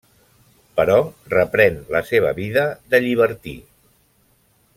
Però 0.79 0.95
reprèn 1.33 1.77
la 1.97 2.01
seva 2.09 2.33
vida 2.41 2.65
de 2.95 3.03
llibertí. 3.05 3.55